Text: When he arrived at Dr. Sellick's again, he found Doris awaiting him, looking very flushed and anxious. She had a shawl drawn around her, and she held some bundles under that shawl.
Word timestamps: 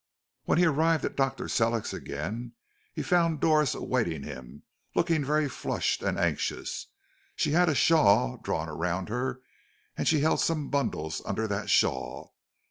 When 0.45 0.57
he 0.57 0.65
arrived 0.65 1.05
at 1.05 1.15
Dr. 1.15 1.47
Sellick's 1.47 1.93
again, 1.93 2.53
he 2.91 3.03
found 3.03 3.39
Doris 3.39 3.75
awaiting 3.75 4.23
him, 4.23 4.63
looking 4.95 5.23
very 5.23 5.47
flushed 5.47 6.01
and 6.01 6.17
anxious. 6.17 6.87
She 7.35 7.51
had 7.51 7.69
a 7.69 7.75
shawl 7.75 8.37
drawn 8.37 8.67
around 8.67 9.09
her, 9.09 9.41
and 9.95 10.07
she 10.07 10.21
held 10.21 10.39
some 10.39 10.69
bundles 10.71 11.21
under 11.23 11.45
that 11.49 11.69
shawl. 11.69 12.33